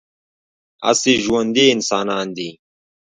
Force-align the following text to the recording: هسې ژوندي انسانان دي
هسې 0.85 1.13
ژوندي 1.23 1.65
انسانان 1.75 2.27
دي 2.37 2.49